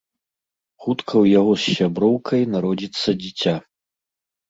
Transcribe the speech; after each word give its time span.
Хутка 0.85 1.13
ў 1.23 1.35
яго 1.39 1.53
з 1.65 1.77
сяброўкай 1.77 2.49
народзіцца 2.57 3.09
дзіця. 3.23 3.59